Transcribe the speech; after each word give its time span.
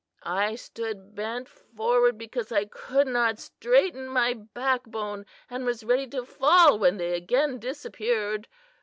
I 0.23 0.55
stood 0.55 1.13
bent 1.13 1.47
forward 1.47 2.17
because 2.17 2.51
I 2.51 2.65
could 2.65 3.05
not 3.05 3.37
straighten 3.37 4.07
my 4.07 4.33
back 4.33 4.85
bone, 4.85 5.27
and 5.47 5.63
was 5.63 5.83
ready 5.83 6.07
to 6.07 6.25
fall 6.25 6.79
when 6.79 6.97
they 6.97 7.13
again 7.13 7.59
disappeared. 7.59 8.47